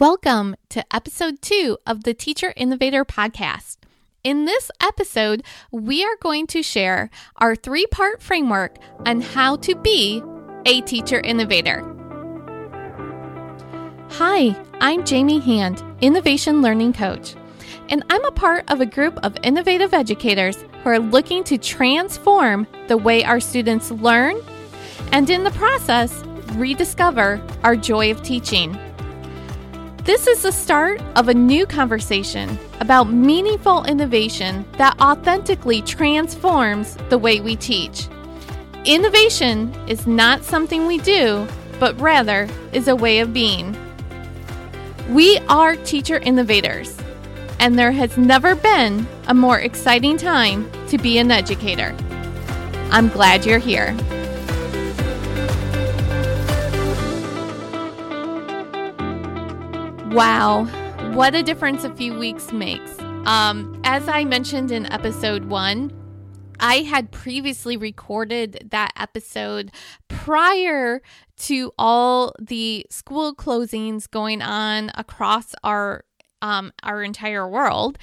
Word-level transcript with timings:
Welcome 0.00 0.56
to 0.70 0.84
episode 0.92 1.40
two 1.40 1.78
of 1.86 2.02
the 2.02 2.14
Teacher 2.14 2.52
Innovator 2.56 3.04
podcast. 3.04 3.76
In 4.24 4.44
this 4.44 4.68
episode, 4.80 5.44
we 5.70 6.04
are 6.04 6.16
going 6.20 6.48
to 6.48 6.64
share 6.64 7.10
our 7.36 7.54
three 7.54 7.86
part 7.86 8.20
framework 8.20 8.76
on 9.06 9.20
how 9.20 9.54
to 9.58 9.76
be 9.76 10.20
a 10.66 10.80
teacher 10.80 11.20
innovator. 11.20 11.84
Hi, 14.10 14.60
I'm 14.80 15.04
Jamie 15.04 15.38
Hand, 15.38 15.80
Innovation 16.00 16.60
Learning 16.60 16.92
Coach, 16.92 17.36
and 17.88 18.02
I'm 18.10 18.24
a 18.24 18.32
part 18.32 18.68
of 18.72 18.80
a 18.80 18.86
group 18.86 19.16
of 19.24 19.38
innovative 19.44 19.94
educators 19.94 20.56
who 20.82 20.88
are 20.88 20.98
looking 20.98 21.44
to 21.44 21.56
transform 21.56 22.66
the 22.88 22.96
way 22.96 23.22
our 23.22 23.38
students 23.38 23.92
learn 23.92 24.38
and, 25.12 25.30
in 25.30 25.44
the 25.44 25.52
process, 25.52 26.12
rediscover 26.54 27.40
our 27.62 27.76
joy 27.76 28.10
of 28.10 28.24
teaching. 28.24 28.76
This 30.04 30.26
is 30.26 30.42
the 30.42 30.52
start 30.52 31.00
of 31.16 31.28
a 31.28 31.34
new 31.34 31.64
conversation 31.64 32.58
about 32.80 33.10
meaningful 33.10 33.84
innovation 33.84 34.66
that 34.76 35.00
authentically 35.00 35.80
transforms 35.80 36.98
the 37.08 37.16
way 37.16 37.40
we 37.40 37.56
teach. 37.56 38.06
Innovation 38.84 39.74
is 39.88 40.06
not 40.06 40.44
something 40.44 40.86
we 40.86 40.98
do, 40.98 41.48
but 41.80 41.98
rather 41.98 42.50
is 42.74 42.86
a 42.86 42.94
way 42.94 43.20
of 43.20 43.32
being. 43.32 43.74
We 45.08 45.38
are 45.48 45.74
teacher 45.74 46.18
innovators, 46.18 46.98
and 47.58 47.78
there 47.78 47.92
has 47.92 48.18
never 48.18 48.54
been 48.54 49.06
a 49.28 49.32
more 49.32 49.58
exciting 49.58 50.18
time 50.18 50.70
to 50.88 50.98
be 50.98 51.16
an 51.16 51.30
educator. 51.30 51.96
I'm 52.90 53.08
glad 53.08 53.46
you're 53.46 53.58
here. 53.58 53.96
Wow, 60.14 60.66
what 61.14 61.34
a 61.34 61.42
difference 61.42 61.82
a 61.82 61.92
few 61.92 62.16
weeks 62.16 62.52
makes. 62.52 63.00
Um, 63.26 63.80
as 63.82 64.08
I 64.08 64.22
mentioned 64.22 64.70
in 64.70 64.86
episode 64.92 65.46
one, 65.46 65.90
I 66.60 66.82
had 66.82 67.10
previously 67.10 67.76
recorded 67.76 68.68
that 68.70 68.92
episode 68.96 69.72
prior 70.06 71.02
to 71.38 71.72
all 71.76 72.32
the 72.40 72.86
school 72.90 73.34
closings 73.34 74.08
going 74.08 74.40
on 74.40 74.92
across 74.94 75.52
our 75.64 76.04
um, 76.42 76.72
our 76.84 77.02
entire 77.02 77.48
world, 77.48 77.98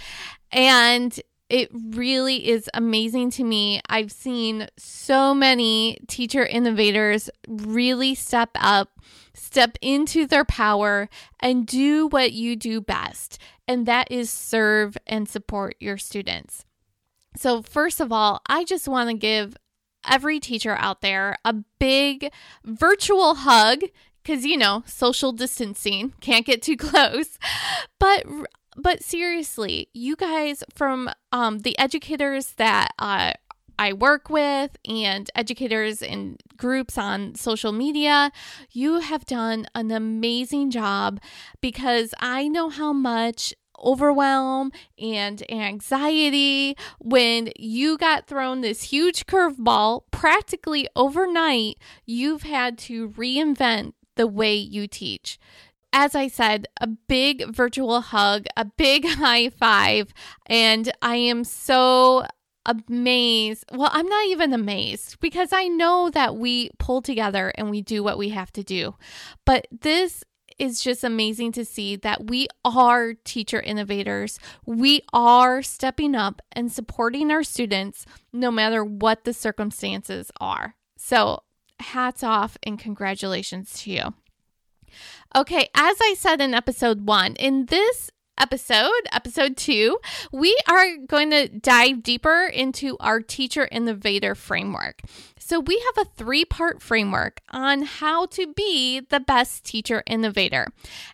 and 0.52 1.18
it 1.52 1.70
really 1.74 2.48
is 2.48 2.70
amazing 2.74 3.30
to 3.32 3.44
me. 3.44 3.82
I've 3.90 4.12
seen 4.12 4.68
so 4.78 5.34
many 5.34 6.00
teacher 6.08 6.46
innovators 6.46 7.30
really 7.48 8.16
step 8.16 8.52
up 8.56 8.90
step 9.34 9.78
into 9.82 10.26
their 10.26 10.46
power 10.46 11.10
and 11.42 11.66
do 11.66 12.08
what 12.08 12.32
you 12.32 12.56
do 12.56 12.80
best, 12.80 13.38
and 13.68 13.86
that 13.86 14.10
is 14.10 14.30
serve 14.30 14.98
and 15.06 15.28
support 15.28 15.76
your 15.80 15.98
students. 15.98 16.66
So, 17.36 17.62
first 17.62 18.00
of 18.00 18.12
all, 18.12 18.42
I 18.48 18.64
just 18.64 18.88
want 18.88 19.10
to 19.10 19.16
give 19.18 19.56
every 20.10 20.40
teacher 20.40 20.76
out 20.80 21.02
there 21.02 21.38
a 21.44 21.54
big 21.80 22.32
virtual 22.64 23.36
hug 23.36 23.82
because 24.24 24.46
you 24.46 24.58
know 24.58 24.84
social 24.88 25.32
distancing 25.32 26.14
can't 26.22 26.46
get 26.46 26.62
too 26.62 26.76
close 26.78 27.38
but 28.00 28.26
but 28.76 29.04
seriously 29.04 29.90
you 29.94 30.16
guys 30.16 30.64
from 30.74 31.10
um, 31.32 31.60
the 31.60 31.78
educators 31.78 32.54
that 32.54 32.94
uh, 33.00 33.34
I 33.82 33.94
work 33.94 34.30
with 34.30 34.78
and 34.88 35.28
educators 35.34 36.04
in 36.04 36.38
groups 36.56 37.00
on 37.00 37.34
social 37.34 37.72
media, 37.72 38.32
you 38.72 39.00
have 39.00 39.26
done 39.26 39.66
an 39.74 39.90
amazing 39.90 40.70
job 40.70 41.20
because 41.62 42.14
I 42.20 42.48
know 42.48 42.70
how 42.70 42.94
much 42.94 43.56
overwhelm 43.84 44.72
and 45.00 45.44
anxiety 45.52 46.78
when 47.00 47.50
you 47.58 47.98
got 47.98 48.28
thrown 48.28 48.62
this 48.62 48.84
huge 48.84 49.26
curveball 49.26 50.02
practically 50.12 50.88
overnight 50.96 51.78
you've 52.06 52.44
had 52.44 52.78
to 52.78 53.10
reinvent 53.10 53.94
the 54.18 54.28
way 54.28 54.54
you 54.54 54.88
teach 54.88 55.40
as 55.94 56.16
I 56.16 56.28
said, 56.28 56.68
a 56.80 56.88
big 56.88 57.54
virtual 57.54 58.02
hug, 58.02 58.46
a 58.56 58.66
big 58.66 59.06
high 59.08 59.50
five, 59.50 60.14
and 60.46 60.92
I 61.02 61.16
am 61.16 61.44
so 61.44 62.26
amazed. 62.66 63.66
Well, 63.72 63.90
I'm 63.92 64.08
not 64.08 64.26
even 64.28 64.54
amazed 64.54 65.20
because 65.20 65.50
I 65.52 65.68
know 65.68 66.10
that 66.12 66.36
we 66.36 66.72
pull 66.78 67.02
together 67.02 67.52
and 67.56 67.70
we 67.70 67.82
do 67.82 68.04
what 68.04 68.18
we 68.18 68.30
have 68.30 68.52
to 68.54 68.64
do. 68.64 68.96
But 69.46 69.68
this 69.72 70.24
is 70.60 70.82
just 70.82 71.04
amazing 71.04 71.52
to 71.54 71.66
see 71.66 71.96
that 71.96 72.28
we 72.28 72.48
are 72.64 73.16
teacher 73.24 73.60
innovators. 73.60 74.40
We 74.66 75.02
are 75.12 75.64
stepping 75.64 76.14
up 76.14 76.42
and 76.52 76.72
supporting 76.72 77.32
our 77.32 77.44
students 77.44 78.06
no 78.32 78.52
matter 78.52 78.84
what 78.84 79.24
the 79.24 79.34
circumstances 79.34 80.32
are. 80.40 80.76
So, 80.98 81.44
hats 81.80 82.24
off 82.24 82.60
and 82.62 82.78
congratulations 82.78 83.74
to 83.82 83.92
you. 83.92 84.14
Okay, 85.36 85.70
as 85.76 85.98
I 86.02 86.16
said 86.18 86.42
in 86.42 86.54
episode 86.54 87.08
one, 87.08 87.36
in 87.36 87.66
this 87.68 88.12
episode, 88.38 88.90
episode 89.12 89.56
two, 89.56 90.00
we 90.32 90.58
are 90.68 90.98
going 91.06 91.30
to 91.30 91.48
dive 91.48 92.04
deeper 92.04 92.46
into 92.46 92.98
our 93.00 93.22
teacher 93.22 93.68
innovator 93.72 94.36
framework. 94.36 95.02
So, 95.52 95.60
we 95.60 95.84
have 95.94 96.08
a 96.08 96.10
three 96.12 96.46
part 96.46 96.82
framework 96.82 97.42
on 97.50 97.82
how 97.82 98.26
to 98.28 98.54
be 98.54 99.02
the 99.02 99.20
best 99.20 99.66
teacher 99.66 100.02
innovator. 100.08 100.68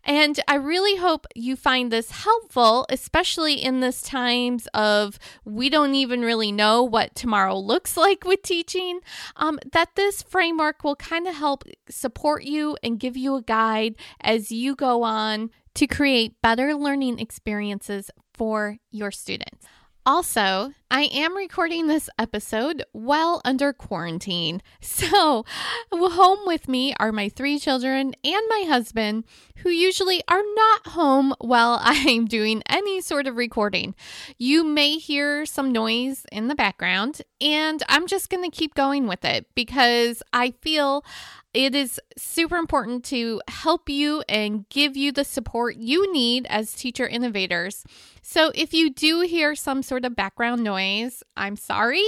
And 0.03 0.39
I 0.47 0.57
really 0.57 0.97
hope 0.97 1.25
you 1.33 1.55
find 1.55 1.91
this 1.91 2.11
helpful, 2.11 2.85
especially 2.91 3.55
in 3.55 3.79
this 3.79 4.03
times 4.03 4.67
of 4.75 5.17
we 5.43 5.71
don't 5.71 5.95
even 5.95 6.21
really 6.21 6.51
know 6.51 6.83
what 6.83 7.15
tomorrow 7.15 7.57
looks 7.57 7.97
like 7.97 8.25
with 8.25 8.43
teaching, 8.43 8.99
um, 9.37 9.57
that 9.71 9.95
this 9.95 10.21
framework 10.21 10.83
will 10.83 10.97
kind 10.97 11.27
of 11.27 11.33
help 11.33 11.63
support 11.89 12.43
you 12.43 12.77
and 12.83 12.99
give 12.99 13.17
you 13.17 13.37
a 13.37 13.41
guide 13.41 13.95
as 14.21 14.51
you 14.51 14.75
go 14.75 15.01
on 15.01 15.49
to 15.73 15.87
create 15.87 16.39
better 16.43 16.75
learning 16.75 17.17
experiences 17.17 18.11
for 18.35 18.77
your 18.91 19.09
students. 19.09 19.65
Also, 20.07 20.72
I 20.90 21.09
am 21.12 21.35
recording 21.35 21.88
this 21.88 22.09
episode 22.18 22.81
while 22.94 23.41
under 23.44 23.73
quarantine. 23.73 24.62
So, 24.79 25.44
home 25.91 26.40
with 26.45 26.69
me 26.69 26.95
are 26.97 27.12
my 27.12 27.28
three 27.28 27.59
children 27.59 28.16
and 28.23 28.44
my 28.47 28.63
husband, 28.69 29.25
who 29.57 29.69
usually 29.69 30.23
are 30.29 30.41
not 30.56 30.88
home 30.94 31.34
while 31.40 31.79
I'm 31.84 32.25
doing 32.25 32.63
any 32.69 33.01
sort 33.01 33.28
of 33.28 33.35
recording. 33.35 33.95
You 34.38 34.63
may 34.63 34.97
hear 34.97 35.45
some 35.45 35.73
noise 35.73 36.25
in 36.31 36.47
the 36.47 36.56
background, 36.56 37.22
and 37.41 37.84
I'm 37.89 38.07
just 38.07 38.29
going 38.29 38.50
to 38.50 38.57
keep 38.57 38.75
going 38.75 39.07
with 39.07 39.25
it 39.25 39.45
because 39.56 40.24
I 40.31 40.51
feel 40.62 41.03
it 41.53 41.73
is 41.73 41.99
super 42.17 42.57
important 42.57 43.03
to 43.05 43.41
help 43.47 43.89
you 43.89 44.23
and 44.29 44.67
give 44.69 44.95
you 44.95 45.11
the 45.11 45.23
support 45.23 45.77
you 45.77 46.11
need 46.13 46.45
as 46.49 46.73
teacher 46.73 47.07
innovators. 47.07 47.83
So, 48.21 48.51
if 48.53 48.73
you 48.73 48.89
do 48.89 49.21
hear 49.21 49.55
some 49.55 49.81
sort 49.81 50.05
of 50.05 50.15
background 50.15 50.63
noise, 50.63 51.23
I'm 51.35 51.55
sorry. 51.55 52.03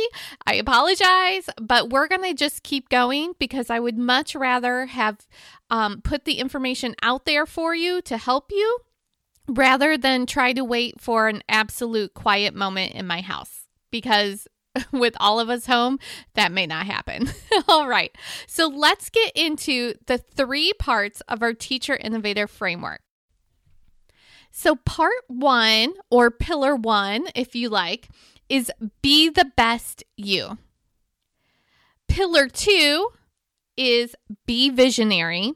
I 0.45 0.55
apologize, 0.55 1.49
but 1.59 1.89
we're 1.89 2.07
going 2.07 2.23
to 2.23 2.33
just 2.33 2.63
keep 2.63 2.89
going 2.89 3.33
because 3.39 3.69
I 3.69 3.79
would 3.79 3.97
much 3.97 4.35
rather 4.35 4.85
have 4.87 5.25
um, 5.69 6.01
put 6.01 6.25
the 6.25 6.39
information 6.39 6.95
out 7.01 7.25
there 7.25 7.45
for 7.45 7.73
you 7.73 8.01
to 8.03 8.17
help 8.17 8.51
you 8.51 8.79
rather 9.47 9.97
than 9.97 10.25
try 10.25 10.53
to 10.53 10.63
wait 10.63 11.01
for 11.01 11.27
an 11.27 11.41
absolute 11.49 12.13
quiet 12.13 12.53
moment 12.53 12.93
in 12.93 13.07
my 13.07 13.21
house 13.21 13.67
because 13.91 14.47
with 14.91 15.15
all 15.19 15.39
of 15.39 15.49
us 15.49 15.65
home, 15.65 15.99
that 16.35 16.51
may 16.51 16.65
not 16.65 16.85
happen. 16.85 17.29
all 17.67 17.87
right. 17.87 18.15
So 18.47 18.67
let's 18.67 19.09
get 19.09 19.31
into 19.35 19.93
the 20.07 20.17
three 20.17 20.73
parts 20.73 21.21
of 21.27 21.41
our 21.41 21.53
teacher 21.53 21.95
innovator 21.95 22.47
framework. 22.47 23.01
So, 24.51 24.75
part 24.75 25.13
one, 25.27 25.93
or 26.09 26.31
pillar 26.31 26.75
one, 26.75 27.27
if 27.35 27.55
you 27.55 27.69
like, 27.69 28.09
is 28.49 28.71
be 29.01 29.29
the 29.29 29.51
best 29.55 30.03
you. 30.17 30.57
Pillar 32.07 32.47
two 32.47 33.09
is 33.77 34.15
be 34.45 34.69
visionary. 34.69 35.53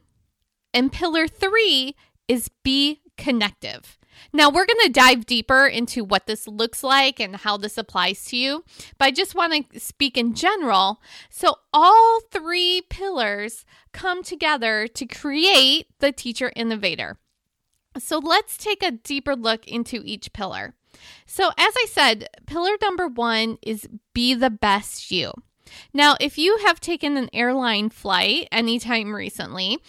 And 0.73 0.91
pillar 0.91 1.27
three 1.27 1.95
is 2.27 2.49
be 2.63 3.01
connective. 3.17 3.97
Now, 4.31 4.49
we're 4.49 4.65
going 4.65 4.79
to 4.83 4.89
dive 4.89 5.25
deeper 5.25 5.67
into 5.67 6.03
what 6.03 6.27
this 6.27 6.47
looks 6.47 6.83
like 6.83 7.19
and 7.19 7.35
how 7.35 7.57
this 7.57 7.77
applies 7.77 8.25
to 8.25 8.37
you, 8.37 8.63
but 8.97 9.05
I 9.05 9.11
just 9.11 9.35
want 9.35 9.71
to 9.71 9.79
speak 9.79 10.17
in 10.17 10.33
general. 10.33 11.01
So, 11.29 11.55
all 11.73 12.21
three 12.31 12.81
pillars 12.89 13.65
come 13.91 14.23
together 14.23 14.87
to 14.87 15.05
create 15.05 15.87
the 15.99 16.11
teacher 16.11 16.51
innovator. 16.55 17.17
So, 17.97 18.17
let's 18.17 18.57
take 18.57 18.83
a 18.83 18.91
deeper 18.91 19.35
look 19.35 19.67
into 19.67 20.01
each 20.03 20.33
pillar. 20.33 20.73
So, 21.25 21.49
as 21.57 21.73
I 21.77 21.85
said, 21.89 22.27
pillar 22.45 22.77
number 22.81 23.07
one 23.07 23.57
is 23.61 23.87
be 24.13 24.33
the 24.33 24.49
best 24.49 25.11
you. 25.11 25.33
Now, 25.93 26.15
if 26.19 26.37
you 26.37 26.57
have 26.65 26.79
taken 26.79 27.17
an 27.17 27.29
airline 27.33 27.89
flight 27.89 28.47
anytime 28.51 29.13
recently, 29.13 29.79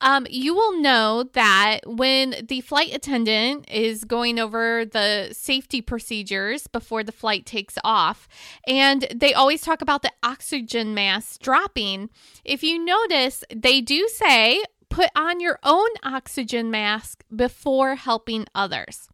um, 0.00 0.26
you 0.30 0.54
will 0.54 0.80
know 0.80 1.24
that 1.32 1.80
when 1.84 2.34
the 2.46 2.60
flight 2.60 2.94
attendant 2.94 3.68
is 3.70 4.04
going 4.04 4.38
over 4.38 4.84
the 4.84 5.30
safety 5.32 5.80
procedures 5.80 6.66
before 6.66 7.02
the 7.02 7.12
flight 7.12 7.46
takes 7.46 7.76
off, 7.82 8.28
and 8.66 9.06
they 9.14 9.34
always 9.34 9.62
talk 9.62 9.82
about 9.82 10.02
the 10.02 10.12
oxygen 10.22 10.94
mask 10.94 11.40
dropping, 11.40 12.10
if 12.44 12.62
you 12.62 12.78
notice, 12.78 13.42
they 13.54 13.80
do 13.80 14.08
say 14.08 14.62
put 14.88 15.10
on 15.16 15.40
your 15.40 15.58
own 15.62 15.88
oxygen 16.02 16.70
mask 16.70 17.24
before 17.34 17.96
helping 17.96 18.46
others. 18.54 19.08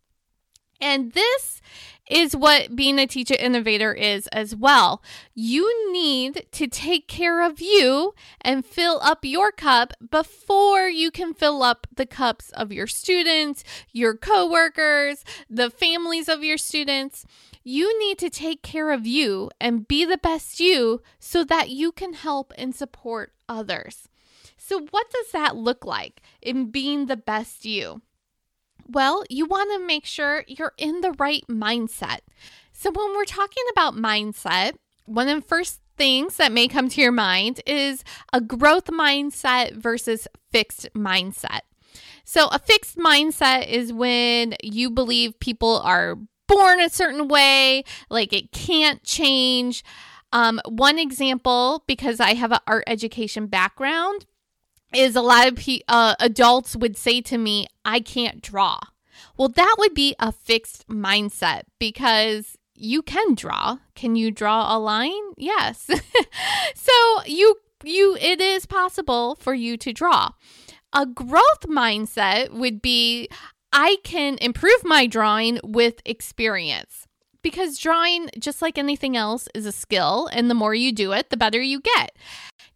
And 0.80 1.12
this 1.12 1.62
is 2.08 2.36
what 2.36 2.76
being 2.76 2.98
a 2.98 3.06
teacher 3.06 3.34
innovator 3.38 3.92
is 3.92 4.26
as 4.28 4.54
well. 4.54 5.02
You 5.34 5.92
need 5.92 6.46
to 6.52 6.66
take 6.66 7.08
care 7.08 7.42
of 7.42 7.60
you 7.60 8.14
and 8.40 8.64
fill 8.64 9.00
up 9.02 9.24
your 9.24 9.50
cup 9.52 9.92
before 10.10 10.88
you 10.88 11.10
can 11.10 11.34
fill 11.34 11.62
up 11.62 11.86
the 11.94 12.06
cups 12.06 12.50
of 12.50 12.72
your 12.72 12.86
students, 12.86 13.64
your 13.92 14.14
coworkers, 14.16 15.24
the 15.48 15.70
families 15.70 16.28
of 16.28 16.44
your 16.44 16.58
students. 16.58 17.24
You 17.62 17.98
need 17.98 18.18
to 18.18 18.28
take 18.28 18.62
care 18.62 18.90
of 18.92 19.06
you 19.06 19.50
and 19.58 19.88
be 19.88 20.04
the 20.04 20.18
best 20.18 20.60
you 20.60 21.00
so 21.18 21.44
that 21.44 21.70
you 21.70 21.92
can 21.92 22.12
help 22.12 22.52
and 22.58 22.74
support 22.74 23.32
others. 23.48 24.08
So, 24.58 24.86
what 24.90 25.10
does 25.10 25.30
that 25.32 25.56
look 25.56 25.84
like 25.84 26.22
in 26.40 26.70
being 26.70 27.06
the 27.06 27.16
best 27.16 27.64
you? 27.64 28.02
Well, 28.88 29.24
you 29.28 29.46
want 29.46 29.72
to 29.72 29.86
make 29.86 30.04
sure 30.04 30.44
you're 30.46 30.74
in 30.78 31.00
the 31.00 31.12
right 31.18 31.44
mindset. 31.48 32.18
So, 32.72 32.90
when 32.90 33.14
we're 33.14 33.24
talking 33.24 33.62
about 33.72 33.94
mindset, 33.94 34.72
one 35.06 35.28
of 35.28 35.40
the 35.40 35.48
first 35.48 35.80
things 35.96 36.36
that 36.36 36.52
may 36.52 36.68
come 36.68 36.88
to 36.88 37.00
your 37.00 37.12
mind 37.12 37.60
is 37.66 38.02
a 38.32 38.40
growth 38.40 38.86
mindset 38.86 39.76
versus 39.76 40.26
fixed 40.50 40.88
mindset. 40.94 41.60
So, 42.24 42.48
a 42.48 42.58
fixed 42.58 42.96
mindset 42.96 43.68
is 43.68 43.92
when 43.92 44.56
you 44.62 44.90
believe 44.90 45.38
people 45.38 45.80
are 45.80 46.16
born 46.48 46.80
a 46.80 46.90
certain 46.90 47.28
way, 47.28 47.84
like 48.10 48.32
it 48.32 48.52
can't 48.52 49.02
change. 49.02 49.84
Um, 50.32 50.60
one 50.66 50.98
example, 50.98 51.84
because 51.86 52.18
I 52.18 52.34
have 52.34 52.50
an 52.50 52.58
art 52.66 52.84
education 52.86 53.46
background, 53.46 54.26
is 54.94 55.16
a 55.16 55.22
lot 55.22 55.48
of 55.48 55.56
pe- 55.56 55.80
uh, 55.88 56.14
adults 56.20 56.76
would 56.76 56.96
say 56.96 57.20
to 57.22 57.38
me, 57.38 57.66
I 57.84 58.00
can't 58.00 58.40
draw. 58.40 58.78
Well, 59.36 59.48
that 59.48 59.76
would 59.78 59.94
be 59.94 60.14
a 60.18 60.32
fixed 60.32 60.88
mindset 60.88 61.62
because 61.78 62.56
you 62.74 63.02
can 63.02 63.34
draw. 63.34 63.78
Can 63.94 64.16
you 64.16 64.30
draw 64.30 64.76
a 64.76 64.78
line? 64.78 65.32
Yes. 65.36 65.88
so 66.74 66.92
you 67.26 67.56
you 67.82 68.16
it 68.20 68.40
is 68.40 68.66
possible 68.66 69.36
for 69.36 69.54
you 69.54 69.76
to 69.78 69.92
draw. 69.92 70.30
A 70.92 71.06
growth 71.06 71.66
mindset 71.66 72.50
would 72.52 72.80
be 72.80 73.28
I 73.72 73.96
can 74.04 74.38
improve 74.40 74.84
my 74.84 75.06
drawing 75.06 75.60
with 75.64 76.00
experience. 76.04 77.06
Because 77.42 77.76
drawing, 77.76 78.30
just 78.38 78.62
like 78.62 78.78
anything 78.78 79.18
else, 79.18 79.48
is 79.54 79.66
a 79.66 79.72
skill, 79.72 80.30
and 80.32 80.48
the 80.48 80.54
more 80.54 80.74
you 80.74 80.92
do 80.92 81.12
it, 81.12 81.28
the 81.28 81.36
better 81.36 81.60
you 81.60 81.78
get. 81.78 82.16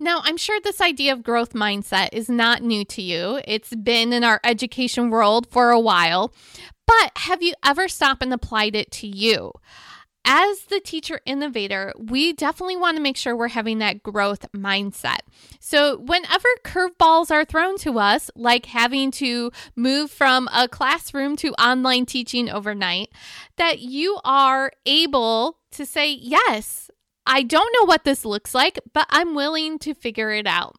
Now, 0.01 0.21
I'm 0.23 0.37
sure 0.37 0.61
this 0.61 0.81
idea 0.81 1.13
of 1.13 1.25
growth 1.25 1.55
mindset 1.55 2.11
is 2.13 2.29
not 2.29 2.63
new 2.63 2.85
to 2.87 3.03
you. 3.03 3.41
It's 3.45 3.75
been 3.75 4.13
in 4.13 4.23
our 4.23 4.41
education 4.45 5.11
world 5.11 5.49
for 5.51 5.71
a 5.71 5.81
while. 5.81 6.33
But 6.87 7.13
have 7.17 7.43
you 7.43 7.55
ever 7.65 7.89
stopped 7.89 8.23
and 8.23 8.33
applied 8.33 8.77
it 8.77 8.91
to 8.93 9.07
you? 9.07 9.53
As 10.25 10.65
the 10.65 10.81
teacher 10.81 11.21
innovator, 11.25 11.93
we 11.99 12.33
definitely 12.33 12.77
want 12.77 12.97
to 12.97 13.03
make 13.03 13.17
sure 13.17 13.35
we're 13.35 13.49
having 13.49 13.79
that 13.79 14.03
growth 14.03 14.45
mindset. 14.53 15.21
So, 15.59 15.99
whenever 15.99 16.49
curveballs 16.65 17.31
are 17.31 17.47
thrown 17.47 17.79
to 17.79 17.99
us, 17.99 18.31
like 18.37 18.67
having 18.67 19.11
to 19.13 19.51
move 19.75 20.11
from 20.11 20.49
a 20.53 20.69
classroom 20.69 21.37
to 21.37 21.53
online 21.55 22.05
teaching 22.05 22.51
overnight, 22.51 23.09
that 23.57 23.79
you 23.81 24.19
are 24.23 24.71
able 24.85 25.59
to 25.73 25.87
say, 25.87 26.13
Yes, 26.13 26.88
I 27.31 27.43
don't 27.43 27.75
know 27.79 27.85
what 27.85 28.05
this 28.05 28.25
looks 28.25 28.55
like, 28.55 28.81
but 28.95 29.07
I'm 29.11 29.35
willing 29.35 29.79
to 29.81 29.93
figure 29.93 30.31
it 30.31 30.47
out. 30.47 30.77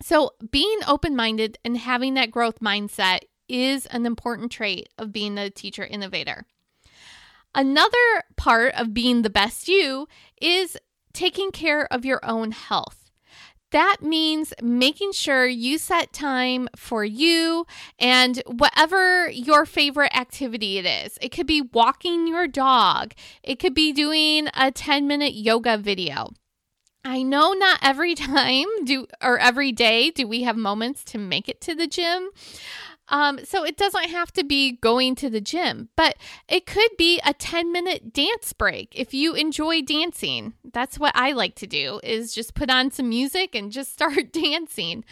So, 0.00 0.30
being 0.50 0.78
open 0.86 1.16
minded 1.16 1.58
and 1.64 1.76
having 1.76 2.14
that 2.14 2.30
growth 2.30 2.60
mindset 2.60 3.18
is 3.48 3.86
an 3.86 4.06
important 4.06 4.52
trait 4.52 4.88
of 4.96 5.12
being 5.12 5.36
a 5.36 5.50
teacher 5.50 5.84
innovator. 5.84 6.46
Another 7.54 8.22
part 8.36 8.72
of 8.74 8.94
being 8.94 9.22
the 9.22 9.30
best 9.30 9.66
you 9.66 10.06
is 10.40 10.76
taking 11.12 11.50
care 11.50 11.92
of 11.92 12.04
your 12.04 12.24
own 12.24 12.52
health. 12.52 12.99
That 13.70 13.98
means 14.02 14.52
making 14.60 15.12
sure 15.12 15.46
you 15.46 15.78
set 15.78 16.12
time 16.12 16.68
for 16.74 17.04
you 17.04 17.66
and 17.98 18.42
whatever 18.46 19.30
your 19.30 19.64
favorite 19.64 20.14
activity 20.14 20.78
it 20.78 20.86
is. 20.86 21.18
It 21.20 21.30
could 21.30 21.46
be 21.46 21.62
walking 21.62 22.26
your 22.26 22.48
dog, 22.48 23.14
it 23.42 23.58
could 23.58 23.74
be 23.74 23.92
doing 23.92 24.48
a 24.54 24.70
10 24.70 25.06
minute 25.06 25.34
yoga 25.34 25.76
video. 25.76 26.30
I 27.04 27.22
know 27.22 27.52
not 27.52 27.78
every 27.82 28.14
time 28.16 28.66
do 28.84 29.06
or 29.22 29.38
every 29.38 29.72
day 29.72 30.10
do 30.10 30.26
we 30.26 30.42
have 30.42 30.56
moments 30.56 31.04
to 31.04 31.18
make 31.18 31.48
it 31.48 31.60
to 31.62 31.74
the 31.74 31.86
gym. 31.86 32.30
Um, 33.10 33.40
so 33.44 33.64
it 33.64 33.76
doesn't 33.76 34.08
have 34.08 34.32
to 34.34 34.44
be 34.44 34.72
going 34.72 35.16
to 35.16 35.28
the 35.28 35.40
gym, 35.40 35.88
but 35.96 36.16
it 36.48 36.64
could 36.64 36.90
be 36.96 37.20
a 37.26 37.34
10 37.34 37.72
minute 37.72 38.12
dance 38.12 38.52
break 38.52 38.92
if 38.94 39.12
you 39.12 39.34
enjoy 39.34 39.82
dancing. 39.82 40.54
That's 40.72 40.98
what 40.98 41.12
I 41.16 41.32
like 41.32 41.56
to 41.56 41.66
do 41.66 42.00
is 42.04 42.32
just 42.32 42.54
put 42.54 42.70
on 42.70 42.90
some 42.90 43.08
music 43.08 43.54
and 43.54 43.72
just 43.72 43.92
start 44.00 44.32
dancing. 44.32 45.04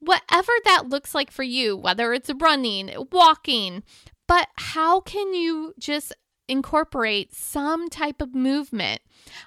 Whatever 0.00 0.52
that 0.64 0.88
looks 0.88 1.14
like 1.14 1.30
for 1.30 1.42
you, 1.42 1.76
whether 1.76 2.12
it's 2.12 2.30
running, 2.38 2.90
walking, 3.12 3.82
but 4.26 4.48
how 4.56 5.00
can 5.00 5.34
you 5.34 5.74
just 5.78 6.14
incorporate 6.48 7.34
some 7.34 7.88
type 7.88 8.20
of 8.20 8.34
movement? 8.34 9.00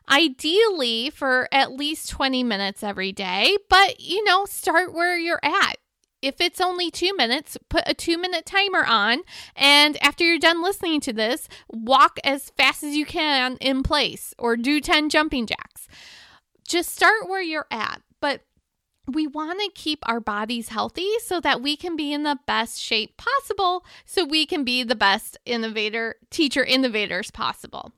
Ideally 0.09 1.09
for 1.09 1.47
at 1.51 1.71
least 1.71 2.09
20 2.09 2.43
minutes 2.43 2.83
every 2.83 3.11
day, 3.11 3.57
but 3.69 4.00
you 4.00 4.23
know, 4.23 4.45
start 4.45 4.93
where 4.93 5.17
you're 5.17 5.39
at 5.43 5.77
if 6.21 6.41
it's 6.41 6.61
only 6.61 6.89
two 6.89 7.15
minutes, 7.15 7.57
put 7.69 7.83
a 7.85 7.93
two 7.93 8.17
minute 8.17 8.45
timer 8.45 8.85
on. 8.85 9.21
And 9.55 10.01
after 10.03 10.23
you're 10.23 10.39
done 10.39 10.61
listening 10.63 11.01
to 11.01 11.13
this, 11.13 11.47
walk 11.69 12.19
as 12.23 12.51
fast 12.51 12.83
as 12.83 12.95
you 12.95 13.05
can 13.05 13.57
in 13.57 13.83
place 13.83 14.33
or 14.37 14.57
do 14.57 14.81
10 14.81 15.09
jumping 15.09 15.45
jacks. 15.45 15.87
Just 16.67 16.93
start 16.93 17.27
where 17.29 17.41
you're 17.41 17.67
at. 17.71 18.01
But 18.19 18.41
we 19.07 19.25
want 19.25 19.59
to 19.59 19.71
keep 19.73 19.99
our 20.03 20.19
bodies 20.19 20.69
healthy 20.69 21.07
so 21.23 21.39
that 21.39 21.61
we 21.61 21.77
can 21.77 21.95
be 21.95 22.11
in 22.11 22.23
the 22.23 22.39
best 22.45 22.81
shape 22.81 23.15
possible, 23.17 23.85
so 24.05 24.25
we 24.25 24.45
can 24.45 24.65
be 24.65 24.83
the 24.83 24.95
best 24.95 25.37
innovator, 25.45 26.15
teacher 26.29 26.63
innovators 26.63 27.31
possible. 27.31 27.93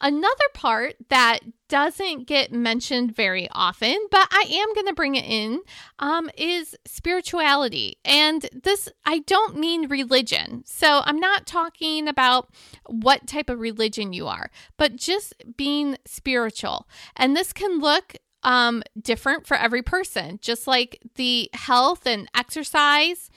Another 0.00 0.44
part 0.54 0.94
that 1.08 1.40
doesn't 1.68 2.26
get 2.26 2.52
mentioned 2.52 3.14
very 3.14 3.48
often, 3.52 3.96
but 4.10 4.26
I 4.30 4.44
am 4.50 4.74
going 4.74 4.86
to 4.86 4.94
bring 4.94 5.14
it 5.14 5.24
in, 5.24 5.60
um, 5.98 6.30
is 6.36 6.74
spirituality. 6.86 7.98
And 8.04 8.48
this, 8.52 8.88
I 9.04 9.20
don't 9.20 9.56
mean 9.56 9.88
religion. 9.88 10.62
So 10.64 11.02
I'm 11.04 11.20
not 11.20 11.46
talking 11.46 12.08
about 12.08 12.48
what 12.86 13.26
type 13.26 13.50
of 13.50 13.60
religion 13.60 14.12
you 14.12 14.26
are, 14.26 14.50
but 14.76 14.96
just 14.96 15.34
being 15.56 15.96
spiritual. 16.06 16.88
And 17.16 17.36
this 17.36 17.52
can 17.52 17.78
look 17.78 18.16
um, 18.42 18.82
different 19.00 19.46
for 19.46 19.56
every 19.56 19.82
person, 19.82 20.38
just 20.40 20.66
like 20.66 20.98
the 21.16 21.50
health 21.52 22.06
and 22.06 22.28
exercise 22.34 23.30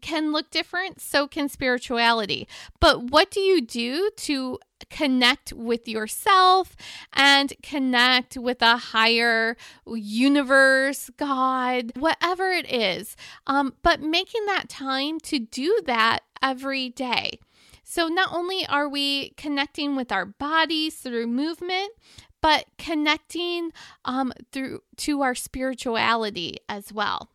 can 0.00 0.32
look 0.32 0.50
different, 0.50 1.00
so 1.00 1.26
can 1.26 1.48
spirituality. 1.48 2.48
But 2.80 3.10
what 3.10 3.30
do 3.30 3.40
you 3.40 3.60
do 3.60 4.10
to 4.16 4.58
connect 4.90 5.52
with 5.52 5.88
yourself 5.88 6.76
and 7.12 7.52
connect 7.62 8.36
with 8.36 8.62
a 8.62 8.76
higher 8.76 9.56
universe, 9.86 11.10
God, 11.16 11.92
whatever 11.96 12.50
it 12.50 12.70
is? 12.70 13.16
Um, 13.46 13.74
but 13.82 14.00
making 14.00 14.46
that 14.46 14.68
time 14.68 15.18
to 15.20 15.38
do 15.38 15.80
that 15.86 16.20
every 16.42 16.90
day. 16.90 17.38
So, 17.82 18.06
not 18.06 18.28
only 18.32 18.66
are 18.66 18.86
we 18.86 19.30
connecting 19.30 19.96
with 19.96 20.12
our 20.12 20.26
bodies 20.26 20.96
through 20.96 21.26
movement, 21.26 21.92
but 22.40 22.66
connecting 22.76 23.72
um, 24.04 24.32
through 24.52 24.82
to 24.96 25.22
our 25.22 25.34
spirituality 25.34 26.58
as 26.68 26.92
well. 26.92 27.30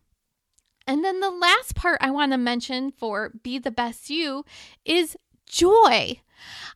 And 0.86 1.04
then 1.04 1.20
the 1.20 1.30
last 1.30 1.74
part 1.74 1.98
I 2.00 2.10
want 2.10 2.32
to 2.32 2.38
mention 2.38 2.90
for 2.90 3.32
Be 3.42 3.58
the 3.58 3.70
Best 3.70 4.10
You 4.10 4.44
is 4.84 5.16
joy. 5.46 6.20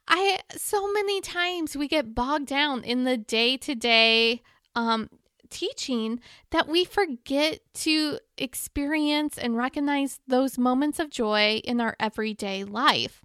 I 0.07 0.41
so 0.57 0.91
many 0.93 1.21
times 1.21 1.77
we 1.77 1.89
get 1.89 2.15
bogged 2.15 2.47
down 2.47 2.85
in 2.85 3.05
the 3.05 3.17
day-to-day 3.17 4.43
um 4.75 5.11
teaching 5.51 6.21
that 6.51 6.69
we 6.69 6.85
forget 6.85 7.61
to 7.73 8.19
experience 8.37 9.39
and 9.39 9.57
recognize 9.57 10.21
those 10.27 10.59
moments 10.59 10.99
of 10.99 11.11
joy 11.11 11.61
in 11.65 11.81
our 11.81 11.97
everyday 11.99 12.65
life. 12.65 13.23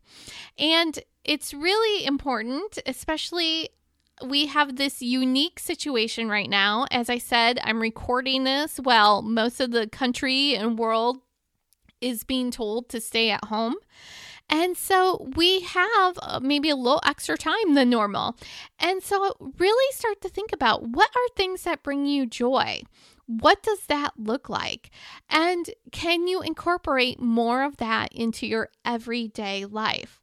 And 0.58 1.00
it's 1.24 1.54
really 1.54 2.06
important, 2.06 2.80
especially 2.86 3.70
we 4.24 4.48
have 4.48 4.76
this 4.76 5.02
unique 5.02 5.60
situation 5.60 6.30
right 6.30 6.50
now. 6.50 6.86
As 6.92 7.10
I 7.10 7.18
said, 7.18 7.60
I'm 7.64 7.82
recording 7.82 8.44
this 8.44 8.78
while 8.78 9.22
most 9.22 9.60
of 9.60 9.72
the 9.72 9.88
country 9.88 10.56
and 10.56 10.78
world 10.80 11.20
is 12.02 12.24
being 12.24 12.52
told 12.52 12.90
to 12.90 13.02
stay 13.02 13.30
at 13.30 13.46
home. 13.46 13.76
And 14.50 14.76
so 14.76 15.30
we 15.36 15.62
have 15.62 16.20
uh, 16.22 16.40
maybe 16.42 16.70
a 16.70 16.76
little 16.76 17.02
extra 17.06 17.38
time 17.38 17.76
than 17.76 17.90
normal. 17.90 18.38
And 18.80 19.02
so 19.02 19.36
really 19.58 19.94
start 19.94 20.22
to 20.22 20.30
think 20.30 20.52
about 20.54 20.90
what 20.90 21.10
are 21.16 21.36
things 21.36 21.64
that 21.64 21.84
bring 21.84 22.06
you 22.06 22.26
joy? 22.26 22.82
What 23.26 23.64
does 23.64 23.86
that 23.88 24.12
look 24.18 24.50
like? 24.50 24.92
And 25.30 25.70
can 25.92 26.28
you 26.28 26.42
incorporate 26.42 27.22
more 27.22 27.64
of 27.64 27.78
that 27.78 28.12
into 28.12 28.46
your 28.46 28.70
everyday 28.86 29.66
life? 29.66 30.23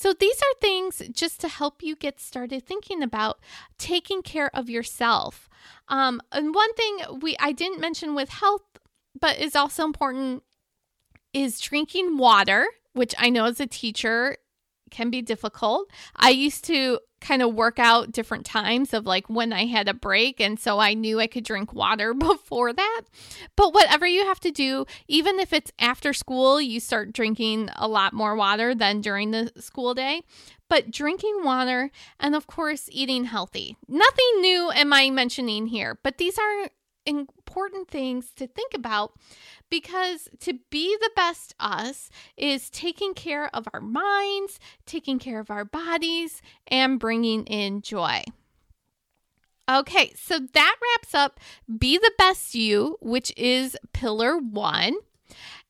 So, 0.00 0.12
these 0.12 0.36
are 0.36 0.60
things 0.60 1.02
just 1.10 1.40
to 1.40 1.48
help 1.48 1.82
you 1.82 1.96
get 1.96 2.20
started 2.20 2.64
thinking 2.64 3.02
about 3.02 3.40
taking 3.78 4.22
care 4.22 4.48
of 4.54 4.70
yourself. 4.70 5.48
Um, 5.88 6.20
and 6.30 6.54
one 6.54 6.72
thing 6.74 6.98
we 7.20 7.36
I 7.40 7.50
didn't 7.50 7.80
mention 7.80 8.14
with 8.14 8.28
health, 8.28 8.62
but 9.20 9.40
is 9.40 9.56
also 9.56 9.82
important 9.84 10.44
is 11.32 11.58
drinking 11.58 12.16
water, 12.16 12.68
which 12.92 13.12
I 13.18 13.28
know 13.28 13.46
as 13.46 13.58
a 13.58 13.66
teacher 13.66 14.36
can 14.90 15.10
be 15.10 15.22
difficult. 15.22 15.90
I 16.16 16.30
used 16.30 16.64
to 16.64 17.00
kind 17.20 17.42
of 17.42 17.54
work 17.54 17.78
out 17.78 18.12
different 18.12 18.46
times 18.46 18.94
of 18.94 19.06
like 19.06 19.28
when 19.28 19.52
I 19.52 19.66
had 19.66 19.88
a 19.88 19.94
break. 19.94 20.40
And 20.40 20.58
so 20.58 20.78
I 20.78 20.94
knew 20.94 21.20
I 21.20 21.26
could 21.26 21.44
drink 21.44 21.72
water 21.72 22.14
before 22.14 22.72
that. 22.72 23.02
But 23.56 23.74
whatever 23.74 24.06
you 24.06 24.24
have 24.24 24.40
to 24.40 24.50
do, 24.50 24.86
even 25.08 25.38
if 25.38 25.52
it's 25.52 25.72
after 25.78 26.12
school, 26.12 26.60
you 26.60 26.80
start 26.80 27.12
drinking 27.12 27.70
a 27.76 27.88
lot 27.88 28.12
more 28.12 28.36
water 28.36 28.74
than 28.74 29.00
during 29.00 29.30
the 29.30 29.52
school 29.58 29.94
day. 29.94 30.22
But 30.68 30.90
drinking 30.90 31.40
water 31.44 31.90
and, 32.20 32.34
of 32.34 32.46
course, 32.46 32.90
eating 32.92 33.24
healthy. 33.24 33.76
Nothing 33.88 34.40
new 34.40 34.70
am 34.70 34.92
I 34.92 35.08
mentioning 35.08 35.68
here, 35.68 35.98
but 36.02 36.18
these 36.18 36.38
are 36.38 36.68
important 37.08 37.88
things 37.88 38.32
to 38.36 38.46
think 38.46 38.74
about 38.74 39.14
because 39.70 40.28
to 40.40 40.58
be 40.70 40.96
the 41.00 41.10
best 41.16 41.54
us 41.58 42.10
is 42.36 42.70
taking 42.70 43.14
care 43.14 43.48
of 43.54 43.66
our 43.72 43.80
minds, 43.80 44.60
taking 44.86 45.18
care 45.18 45.40
of 45.40 45.50
our 45.50 45.64
bodies, 45.64 46.42
and 46.68 47.00
bringing 47.00 47.44
in 47.44 47.80
joy. 47.82 48.22
Okay, 49.70 50.12
so 50.16 50.38
that 50.54 50.76
wraps 50.82 51.14
up 51.14 51.40
Be 51.78 51.98
the 51.98 52.12
Best 52.16 52.54
You, 52.54 52.96
which 53.00 53.32
is 53.36 53.76
pillar 53.92 54.38
one. 54.38 54.94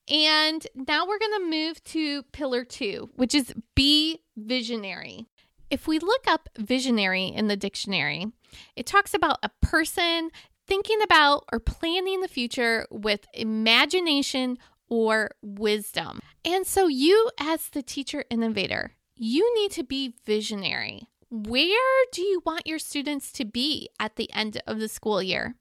And 0.07 0.65
now 0.73 1.05
we're 1.05 1.19
going 1.19 1.39
to 1.39 1.49
move 1.49 1.83
to 1.85 2.23
pillar 2.31 2.63
two, 2.63 3.09
which 3.15 3.35
is 3.35 3.53
Be 3.75 4.21
Visionary. 4.37 5.27
If 5.69 5.85
we 5.85 5.99
look 5.99 6.27
up 6.27 6.49
visionary 6.57 7.25
in 7.27 7.47
the 7.47 7.57
dictionary, 7.57 8.27
it 8.75 8.87
talks 8.87 9.13
about 9.13 9.37
a 9.43 9.51
person 9.61 10.31
thinking 10.69 11.01
about 11.01 11.45
or 11.51 11.59
planning 11.59 12.21
the 12.21 12.27
future 12.27 12.85
with 12.91 13.25
imagination 13.33 14.59
or 14.87 15.31
wisdom. 15.41 16.19
And 16.45 16.65
so, 16.65 16.87
you, 16.87 17.31
as 17.39 17.69
the 17.69 17.81
teacher 17.81 18.23
innovator, 18.29 18.93
you 19.15 19.53
need 19.55 19.71
to 19.71 19.83
be 19.83 20.13
visionary. 20.25 21.07
Where 21.31 22.05
do 22.11 22.21
you 22.21 22.41
want 22.45 22.67
your 22.67 22.79
students 22.79 23.31
to 23.33 23.45
be 23.45 23.89
at 23.99 24.15
the 24.15 24.31
end 24.31 24.61
of 24.67 24.79
the 24.79 24.87
school 24.87 25.21
year? 25.21 25.55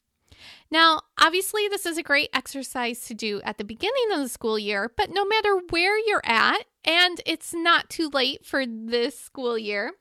Now, 0.70 1.00
obviously, 1.18 1.68
this 1.68 1.86
is 1.86 1.98
a 1.98 2.02
great 2.02 2.28
exercise 2.34 3.00
to 3.06 3.14
do 3.14 3.40
at 3.42 3.56
the 3.58 3.64
beginning 3.64 4.12
of 4.12 4.20
the 4.20 4.28
school 4.28 4.58
year, 4.58 4.92
but 4.94 5.10
no 5.10 5.24
matter 5.24 5.58
where 5.70 5.98
you're 5.98 6.24
at, 6.24 6.64
and 6.84 7.20
it's 7.26 7.54
not 7.54 7.90
too 7.90 8.10
late 8.12 8.44
for 8.44 8.64
this 8.66 9.18
school 9.18 9.58
year, 9.58 9.92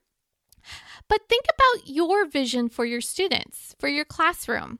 but 1.08 1.28
think 1.30 1.46
about 1.46 1.88
your 1.88 2.28
vision 2.28 2.68
for 2.68 2.86
your 2.86 3.02
students, 3.02 3.74
for 3.80 3.88
your 3.88 4.06
classroom. 4.06 4.80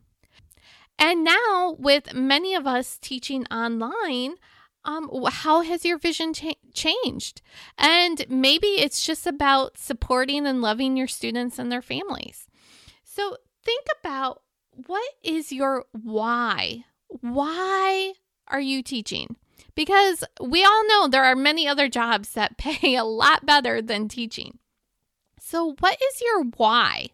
And 1.00 1.24
now, 1.24 1.76
with 1.78 2.14
many 2.14 2.56
of 2.56 2.66
us 2.66 2.98
teaching 3.00 3.46
online, 3.52 4.36
um, 4.84 5.10
how 5.30 5.62
has 5.62 5.86
your 5.86 5.98
vision 5.98 6.34
cha- 6.34 6.54
changed? 6.74 7.42
And 7.78 8.26
maybe 8.30 8.68
it's 8.68 9.06
just 9.06 9.28
about 9.28 9.78
supporting 9.78 10.48
and 10.48 10.62
loving 10.62 10.98
your 10.98 11.08
students 11.08 11.60
and 11.60 11.72
their 11.72 11.82
families. 11.82 12.48
So 13.04 13.38
think 13.64 13.86
about 14.00 14.42
what 14.72 15.12
is 15.24 15.52
your 15.52 15.86
why? 15.92 16.86
Why 17.08 18.14
are 18.48 18.62
you 18.62 18.82
teaching? 18.82 19.36
Because 19.76 20.24
we 20.42 20.64
all 20.64 20.88
know 20.88 21.08
there 21.08 21.26
are 21.26 21.36
many 21.36 21.68
other 21.68 21.90
jobs 21.90 22.34
that 22.34 22.58
pay 22.58 22.96
a 22.96 23.04
lot 23.04 23.46
better 23.46 23.82
than 23.82 24.08
teaching. 24.08 24.60
So, 25.40 25.76
what 25.80 25.98
is 26.02 26.22
your 26.22 26.44
why? 26.58 27.10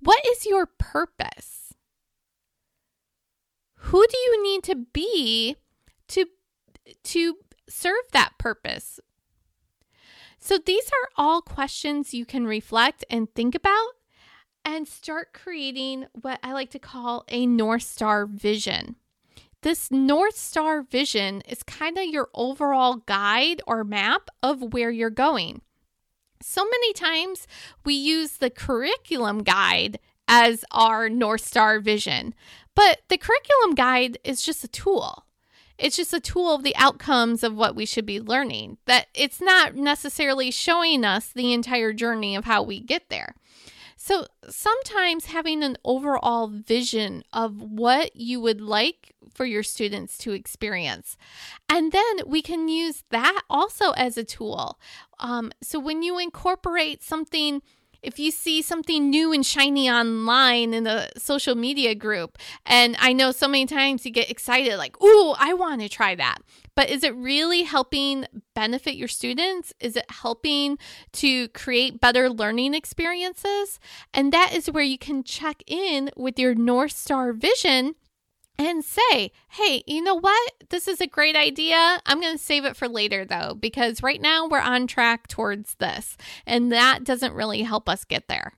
What 0.00 0.24
is 0.26 0.46
your 0.46 0.66
purpose? 0.66 1.59
Who 3.84 4.06
do 4.06 4.18
you 4.18 4.42
need 4.42 4.62
to 4.64 4.76
be 4.92 5.56
to 6.08 6.26
to 7.02 7.36
serve 7.68 8.04
that 8.12 8.32
purpose 8.38 9.00
so 10.38 10.58
these 10.58 10.86
are 10.86 11.10
all 11.16 11.42
questions 11.42 12.14
you 12.14 12.24
can 12.24 12.46
reflect 12.46 13.04
and 13.10 13.32
think 13.34 13.54
about 13.54 13.90
and 14.64 14.88
start 14.88 15.32
creating 15.32 16.06
what 16.12 16.40
I 16.42 16.52
like 16.52 16.70
to 16.70 16.78
call 16.78 17.24
a 17.28 17.46
North 17.46 17.82
Star 17.82 18.26
vision. 18.26 18.96
This 19.62 19.90
North 19.90 20.36
Star 20.36 20.82
vision 20.82 21.42
is 21.42 21.62
kind 21.62 21.98
of 21.98 22.06
your 22.06 22.28
overall 22.34 22.96
guide 22.96 23.60
or 23.66 23.84
map 23.84 24.30
of 24.42 24.72
where 24.72 24.90
you're 24.90 25.10
going. 25.10 25.60
So 26.42 26.64
many 26.64 26.94
times 26.94 27.46
we 27.84 27.92
use 27.92 28.38
the 28.38 28.48
curriculum 28.48 29.42
guide 29.42 29.98
as 30.26 30.64
our 30.70 31.10
North 31.10 31.44
Star 31.44 31.80
vision. 31.80 32.34
But 32.80 33.02
the 33.10 33.18
curriculum 33.18 33.74
guide 33.74 34.16
is 34.24 34.40
just 34.40 34.64
a 34.64 34.68
tool. 34.68 35.26
It's 35.76 35.98
just 35.98 36.14
a 36.14 36.18
tool 36.18 36.54
of 36.54 36.62
the 36.62 36.74
outcomes 36.76 37.42
of 37.42 37.54
what 37.54 37.76
we 37.76 37.84
should 37.84 38.06
be 38.06 38.18
learning. 38.18 38.78
That 38.86 39.08
it's 39.12 39.38
not 39.38 39.74
necessarily 39.74 40.50
showing 40.50 41.04
us 41.04 41.28
the 41.28 41.52
entire 41.52 41.92
journey 41.92 42.34
of 42.34 42.46
how 42.46 42.62
we 42.62 42.80
get 42.80 43.10
there. 43.10 43.34
So 43.98 44.24
sometimes 44.48 45.26
having 45.26 45.62
an 45.62 45.76
overall 45.84 46.46
vision 46.46 47.22
of 47.34 47.60
what 47.60 48.16
you 48.16 48.40
would 48.40 48.62
like 48.62 49.14
for 49.34 49.44
your 49.44 49.62
students 49.62 50.16
to 50.16 50.32
experience. 50.32 51.18
And 51.68 51.92
then 51.92 52.20
we 52.24 52.40
can 52.40 52.68
use 52.68 53.04
that 53.10 53.42
also 53.50 53.90
as 53.90 54.16
a 54.16 54.24
tool. 54.24 54.80
Um, 55.18 55.52
so 55.62 55.78
when 55.78 56.02
you 56.02 56.18
incorporate 56.18 57.02
something 57.02 57.60
if 58.02 58.18
you 58.18 58.30
see 58.30 58.62
something 58.62 59.10
new 59.10 59.32
and 59.32 59.44
shiny 59.44 59.90
online 59.90 60.74
in 60.74 60.84
the 60.84 61.10
social 61.16 61.54
media 61.54 61.94
group, 61.94 62.38
and 62.66 62.96
I 62.98 63.12
know 63.12 63.32
so 63.32 63.48
many 63.48 63.66
times 63.66 64.04
you 64.04 64.10
get 64.10 64.30
excited, 64.30 64.76
like, 64.76 65.00
ooh, 65.02 65.34
I 65.38 65.54
want 65.54 65.80
to 65.80 65.88
try 65.88 66.14
that. 66.14 66.38
But 66.74 66.88
is 66.88 67.04
it 67.04 67.14
really 67.14 67.64
helping 67.64 68.24
benefit 68.54 68.94
your 68.94 69.08
students? 69.08 69.74
Is 69.80 69.96
it 69.96 70.06
helping 70.08 70.78
to 71.14 71.48
create 71.48 72.00
better 72.00 72.30
learning 72.30 72.74
experiences? 72.74 73.78
And 74.14 74.32
that 74.32 74.54
is 74.54 74.70
where 74.70 74.84
you 74.84 74.96
can 74.96 75.22
check 75.22 75.62
in 75.66 76.10
with 76.16 76.38
your 76.38 76.54
North 76.54 76.92
Star 76.92 77.32
vision 77.32 77.96
and 78.60 78.84
say, 78.84 79.32
hey, 79.48 79.82
you 79.86 80.02
know 80.02 80.16
what? 80.16 80.52
This 80.68 80.86
is 80.86 81.00
a 81.00 81.06
great 81.06 81.34
idea. 81.34 81.98
I'm 82.04 82.20
going 82.20 82.36
to 82.36 82.42
save 82.42 82.66
it 82.66 82.76
for 82.76 82.88
later, 82.88 83.24
though, 83.24 83.54
because 83.58 84.02
right 84.02 84.20
now 84.20 84.46
we're 84.46 84.60
on 84.60 84.86
track 84.86 85.28
towards 85.28 85.76
this, 85.76 86.18
and 86.46 86.70
that 86.70 87.02
doesn't 87.02 87.32
really 87.32 87.62
help 87.62 87.88
us 87.88 88.04
get 88.04 88.28
there. 88.28 88.52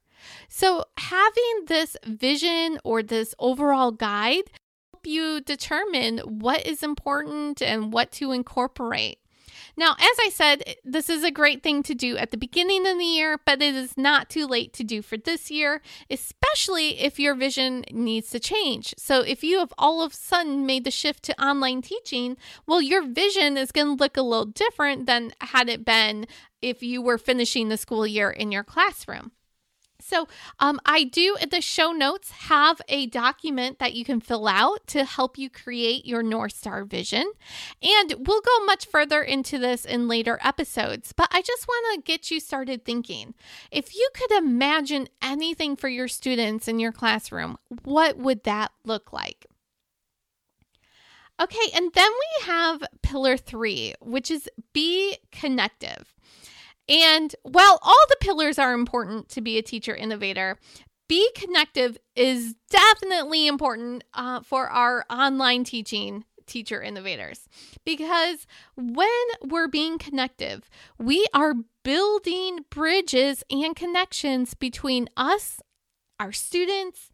So, 0.49 0.85
having 0.99 1.66
this 1.66 1.97
vision 2.04 2.80
or 2.82 3.04
this 3.04 3.32
overall 3.38 3.92
guide 3.92 4.50
help 4.92 5.06
you 5.06 5.40
determine 5.40 6.18
what 6.18 6.66
is 6.66 6.82
important 6.82 7.62
and 7.62 7.92
what 7.92 8.11
to 8.12 8.32
incorporate. 8.32 9.18
Now, 9.76 9.92
as 9.92 10.16
I 10.20 10.30
said, 10.32 10.76
this 10.84 11.08
is 11.08 11.24
a 11.24 11.30
great 11.30 11.62
thing 11.62 11.82
to 11.84 11.94
do 11.94 12.16
at 12.16 12.30
the 12.30 12.36
beginning 12.36 12.86
of 12.86 12.98
the 12.98 13.04
year, 13.04 13.38
but 13.44 13.62
it 13.62 13.74
is 13.74 13.96
not 13.96 14.28
too 14.28 14.46
late 14.46 14.72
to 14.74 14.84
do 14.84 15.00
for 15.00 15.16
this 15.16 15.50
year, 15.50 15.80
especially 16.10 17.00
if 17.00 17.18
your 17.18 17.34
vision 17.34 17.84
needs 17.90 18.30
to 18.30 18.40
change. 18.40 18.94
So, 18.98 19.20
if 19.20 19.42
you 19.42 19.58
have 19.60 19.72
all 19.78 20.02
of 20.02 20.12
a 20.12 20.16
sudden 20.16 20.66
made 20.66 20.84
the 20.84 20.90
shift 20.90 21.22
to 21.24 21.42
online 21.42 21.82
teaching, 21.82 22.36
well, 22.66 22.82
your 22.82 23.02
vision 23.02 23.56
is 23.56 23.72
going 23.72 23.96
to 23.96 24.02
look 24.02 24.16
a 24.16 24.22
little 24.22 24.46
different 24.46 25.06
than 25.06 25.32
had 25.40 25.68
it 25.68 25.84
been 25.84 26.26
if 26.60 26.82
you 26.82 27.00
were 27.00 27.18
finishing 27.18 27.68
the 27.68 27.76
school 27.76 28.06
year 28.06 28.30
in 28.30 28.52
your 28.52 28.64
classroom. 28.64 29.32
So, 30.02 30.26
um, 30.59 30.80
I 30.85 31.04
do 31.04 31.37
the 31.50 31.61
show 31.61 31.92
notes 31.92 32.30
have 32.30 32.80
a 32.88 33.06
document 33.06 33.78
that 33.78 33.94
you 33.94 34.04
can 34.04 34.21
fill 34.21 34.49
out 34.49 34.87
to 34.88 35.04
help 35.04 35.38
you 35.38 35.49
create 35.49 36.04
your 36.04 36.23
North 36.23 36.54
Star 36.54 36.85
vision. 36.85 37.32
And 37.82 38.14
we'll 38.26 38.40
go 38.40 38.64
much 38.64 38.87
further 38.87 39.23
into 39.23 39.59
this 39.59 39.85
in 39.85 40.09
later 40.09 40.38
episodes, 40.42 41.12
but 41.12 41.28
I 41.30 41.42
just 41.42 41.66
want 41.66 42.04
to 42.04 42.06
get 42.06 42.30
you 42.30 42.40
started 42.40 42.85
thinking. 42.85 43.35
If 43.71 43.94
you 43.94 44.09
could 44.14 44.32
imagine 44.32 45.09
anything 45.23 45.76
for 45.76 45.88
your 45.88 46.09
students 46.09 46.68
in 46.68 46.78
your 46.78 46.92
classroom, 46.92 47.59
what 47.85 48.18
would 48.18 48.44
that 48.44 48.73
look 48.85 49.12
like? 49.12 49.47
Okay, 51.40 51.71
and 51.75 51.92
then 51.94 52.11
we 52.11 52.47
have 52.47 52.85
pillar 53.02 53.37
three, 53.37 53.94
which 54.00 54.30
is 54.30 54.49
be 54.73 55.16
connective. 55.32 56.14
And 56.88 57.34
while 57.42 57.78
all 57.82 58.04
the 58.08 58.16
pillars 58.20 58.58
are 58.58 58.74
important 58.74 59.28
to 59.30 59.40
be 59.40 59.58
a 59.58 59.62
teacher 59.62 59.94
innovator, 59.94 60.58
be 61.08 61.30
connective 61.34 61.98
is 62.16 62.54
definitely 62.70 63.46
important 63.46 64.04
uh, 64.14 64.40
for 64.40 64.68
our 64.68 65.04
online 65.10 65.64
teaching 65.64 66.24
teacher 66.46 66.82
innovators 66.82 67.48
because 67.84 68.46
when 68.76 69.08
we're 69.42 69.68
being 69.68 69.98
connective, 69.98 70.68
we 70.98 71.26
are 71.34 71.54
building 71.82 72.64
bridges 72.70 73.42
and 73.50 73.76
connections 73.76 74.54
between 74.54 75.08
us, 75.16 75.60
our 76.18 76.32
students, 76.32 77.10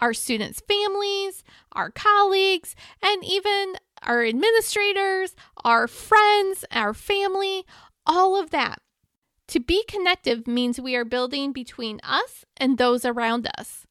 our 0.00 0.12
students' 0.12 0.62
families, 0.68 1.42
our 1.72 1.90
colleagues, 1.90 2.74
and 3.02 3.24
even 3.24 3.76
our 4.02 4.24
administrators, 4.24 5.34
our 5.64 5.88
friends, 5.88 6.64
our 6.70 6.94
family, 6.94 7.64
all 8.06 8.40
of 8.40 8.50
that. 8.50 8.80
To 9.48 9.60
be 9.60 9.84
connective 9.84 10.46
means 10.46 10.80
we 10.80 10.96
are 10.96 11.04
building 11.04 11.52
between 11.52 12.00
us 12.02 12.44
and 12.56 12.78
those 12.78 13.04
around 13.04 13.48
us. 13.58 13.86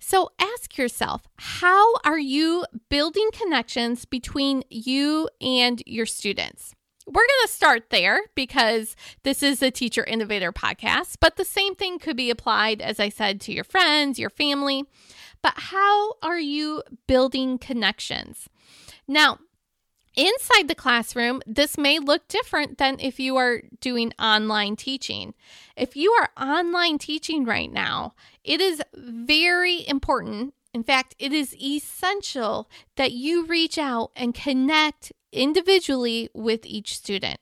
So 0.00 0.30
ask 0.40 0.76
yourself 0.78 1.28
how 1.36 1.94
are 2.04 2.18
you 2.18 2.64
building 2.88 3.28
connections 3.32 4.04
between 4.04 4.64
you 4.70 5.28
and 5.40 5.82
your 5.86 6.06
students? 6.06 6.74
We're 7.06 7.26
going 7.26 7.46
to 7.46 7.52
start 7.52 7.90
there 7.90 8.20
because 8.34 8.94
this 9.24 9.42
is 9.42 9.62
a 9.62 9.70
Teacher 9.70 10.04
Innovator 10.04 10.52
podcast, 10.52 11.16
but 11.20 11.36
the 11.36 11.44
same 11.44 11.74
thing 11.74 11.98
could 11.98 12.16
be 12.16 12.30
applied, 12.30 12.80
as 12.80 13.00
I 13.00 13.08
said, 13.08 13.40
to 13.42 13.52
your 13.52 13.64
friends, 13.64 14.18
your 14.18 14.30
family. 14.30 14.84
But 15.42 15.54
how 15.56 16.14
are 16.22 16.38
you 16.38 16.82
building 17.06 17.58
connections? 17.58 18.48
Now, 19.08 19.38
Inside 20.20 20.68
the 20.68 20.74
classroom, 20.74 21.40
this 21.46 21.78
may 21.78 21.98
look 21.98 22.28
different 22.28 22.76
than 22.76 23.00
if 23.00 23.18
you 23.18 23.36
are 23.36 23.62
doing 23.80 24.12
online 24.20 24.76
teaching. 24.76 25.32
If 25.78 25.96
you 25.96 26.12
are 26.12 26.28
online 26.38 26.98
teaching 26.98 27.46
right 27.46 27.72
now, 27.72 28.12
it 28.44 28.60
is 28.60 28.82
very 28.94 29.88
important. 29.88 30.52
In 30.74 30.82
fact, 30.82 31.14
it 31.18 31.32
is 31.32 31.56
essential 31.56 32.68
that 32.96 33.12
you 33.12 33.46
reach 33.46 33.78
out 33.78 34.10
and 34.14 34.34
connect 34.34 35.10
individually 35.32 36.28
with 36.34 36.66
each 36.66 36.98
student. 36.98 37.40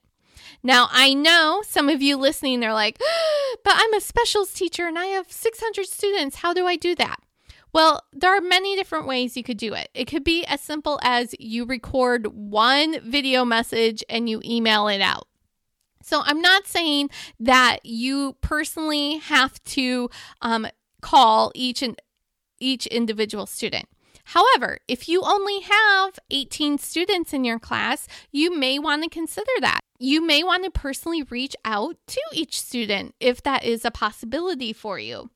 Now, 0.63 0.87
I 0.89 1.13
know 1.13 1.61
some 1.67 1.89
of 1.89 2.01
you 2.01 2.15
listening 2.15 2.63
are 2.63 2.73
like, 2.73 2.97
but 3.65 3.73
I'm 3.75 3.93
a 3.93 3.99
specials 3.99 4.53
teacher 4.53 4.87
and 4.87 4.97
I 4.97 5.07
have 5.07 5.29
600 5.29 5.85
students. 5.85 6.37
How 6.37 6.53
do 6.53 6.65
I 6.65 6.77
do 6.77 6.95
that? 6.95 7.17
Well, 7.71 8.03
there 8.11 8.35
are 8.35 8.41
many 8.41 8.75
different 8.75 9.07
ways 9.07 9.37
you 9.37 9.43
could 9.43 9.57
do 9.57 9.73
it. 9.73 9.89
It 9.93 10.05
could 10.05 10.23
be 10.23 10.43
as 10.45 10.61
simple 10.61 10.99
as 11.03 11.35
you 11.39 11.65
record 11.65 12.27
one 12.27 12.99
video 13.01 13.45
message 13.45 14.03
and 14.09 14.27
you 14.27 14.41
email 14.43 14.87
it 14.87 15.01
out. 15.01 15.27
So 16.01 16.21
I'm 16.25 16.41
not 16.41 16.65
saying 16.65 17.09
that 17.39 17.79
you 17.83 18.35
personally 18.41 19.17
have 19.17 19.63
to 19.65 20.09
um, 20.41 20.67
call 21.01 21.51
each 21.53 21.83
and 21.83 22.01
each 22.59 22.87
individual 22.87 23.45
student. 23.45 23.85
However, 24.25 24.79
if 24.87 25.09
you 25.09 25.21
only 25.23 25.61
have 25.61 26.19
18 26.29 26.77
students 26.77 27.33
in 27.33 27.43
your 27.43 27.59
class, 27.59 28.07
you 28.31 28.55
may 28.55 28.77
want 28.77 29.03
to 29.03 29.09
consider 29.09 29.51
that. 29.61 29.79
You 29.97 30.25
may 30.25 30.43
want 30.43 30.63
to 30.65 30.71
personally 30.71 31.23
reach 31.23 31.55
out 31.65 31.97
to 32.07 32.21
each 32.31 32.59
student 32.61 33.15
if 33.19 33.41
that 33.43 33.63
is 33.63 33.85
a 33.85 33.91
possibility 33.91 34.71
for 34.71 34.99
you. 34.99 35.29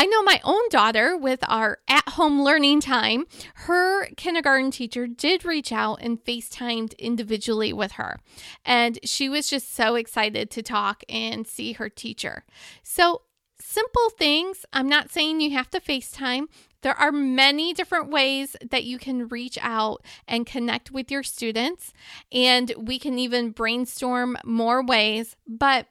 I 0.00 0.06
know 0.06 0.22
my 0.22 0.40
own 0.44 0.62
daughter 0.70 1.14
with 1.14 1.40
our 1.46 1.80
at 1.86 2.08
home 2.08 2.42
learning 2.42 2.80
time, 2.80 3.26
her 3.66 4.06
kindergarten 4.16 4.70
teacher 4.70 5.06
did 5.06 5.44
reach 5.44 5.72
out 5.72 5.98
and 6.00 6.24
FaceTimed 6.24 6.96
individually 6.98 7.74
with 7.74 7.92
her. 7.92 8.18
And 8.64 8.98
she 9.04 9.28
was 9.28 9.50
just 9.50 9.74
so 9.74 9.96
excited 9.96 10.50
to 10.52 10.62
talk 10.62 11.04
and 11.10 11.46
see 11.46 11.74
her 11.74 11.90
teacher. 11.90 12.46
So, 12.82 13.24
simple 13.60 14.08
things. 14.18 14.64
I'm 14.72 14.88
not 14.88 15.10
saying 15.10 15.42
you 15.42 15.50
have 15.50 15.68
to 15.68 15.80
FaceTime. 15.80 16.46
There 16.80 16.96
are 16.96 17.12
many 17.12 17.74
different 17.74 18.08
ways 18.08 18.56
that 18.70 18.84
you 18.84 18.96
can 18.96 19.28
reach 19.28 19.58
out 19.60 20.02
and 20.26 20.46
connect 20.46 20.90
with 20.90 21.10
your 21.10 21.22
students. 21.22 21.92
And 22.32 22.72
we 22.78 22.98
can 22.98 23.18
even 23.18 23.50
brainstorm 23.50 24.38
more 24.46 24.82
ways. 24.82 25.36
But 25.46 25.88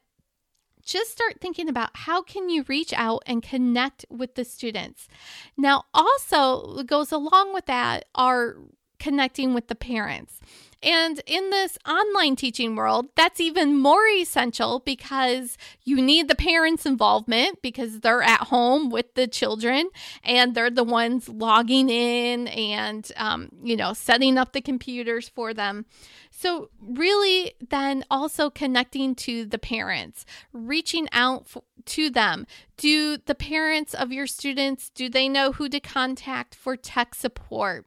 just 0.90 1.12
start 1.12 1.40
thinking 1.40 1.70
about 1.70 1.92
how 1.94 2.22
can 2.22 2.50
you 2.50 2.66
reach 2.68 2.94
out 2.94 3.22
and 3.26 3.44
connect 3.44 4.06
with 4.10 4.36
the 4.36 4.44
students. 4.44 5.08
Now, 5.56 5.86
also 5.94 6.84
goes 6.84 7.12
along 7.12 7.54
with 7.54 7.66
that 7.68 8.06
are 8.16 8.58
connecting 8.98 9.54
with 9.54 9.68
the 9.68 9.76
parents. 9.76 10.40
And 10.82 11.22
in 11.26 11.50
this 11.50 11.78
online 11.88 12.38
teaching 12.38 12.76
world, 12.76 13.10
that's 13.16 13.42
even 13.42 13.78
more 13.78 14.08
essential 14.08 14.80
because 14.80 15.58
you 15.84 16.02
need 16.02 16.30
the 16.30 16.36
parents' 16.36 16.86
involvement 16.86 17.62
because 17.62 18.00
they're 18.00 18.24
at 18.24 18.44
home 18.44 18.90
with 18.90 19.14
the 19.16 19.28
children 19.28 19.90
and 20.24 20.56
they're 20.56 20.70
the 20.70 20.86
ones 20.86 21.28
logging 21.28 21.90
in 21.90 22.48
and, 22.48 23.12
um, 23.18 23.50
you 23.62 23.76
know, 23.76 23.92
setting 23.92 24.38
up 24.38 24.54
the 24.54 24.62
computers 24.62 25.28
for 25.28 25.54
them. 25.54 25.86
So, 26.32 26.70
really, 26.82 27.54
then 27.70 28.06
also 28.10 28.50
connecting 28.50 29.16
to 29.16 29.46
the 29.46 29.60
parents, 29.60 30.26
reaching 30.54 31.10
out 31.12 31.48
to 31.86 32.10
them. 32.10 32.48
Do 32.78 33.18
the 33.18 33.36
parents 33.36 33.94
of 33.94 34.14
your 34.14 34.28
students 34.28 34.90
do 34.90 35.10
they 35.10 35.28
know 35.28 35.52
who 35.52 35.68
to 35.68 35.82
contact 35.82 36.56
for 36.56 36.78
tech 36.78 37.16
support? 37.16 37.86